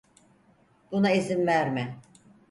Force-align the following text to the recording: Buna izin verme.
Buna 0.91 1.11
izin 1.15 1.47
verme. 1.47 1.99